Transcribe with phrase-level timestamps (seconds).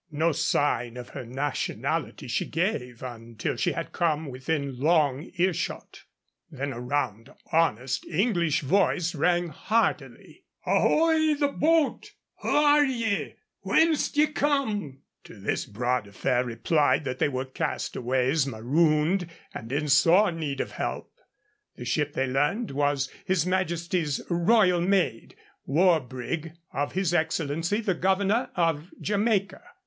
[0.09, 6.05] No sign of her nationality she gave until she had come within long earshot.
[6.49, 12.13] Then a round, honest English voice rang heartily: "Ahoy the boat!
[12.41, 13.35] Who are ye?
[13.59, 19.71] Whence d'ye come?" To this Bras de Fer replied that they were castaways, marooned, and
[19.71, 21.11] in sore need of help.
[21.75, 25.35] The ship, they learned, was his Majesty's Royal Maid,
[25.67, 29.61] war brig of his excellency the governor of Jamaica.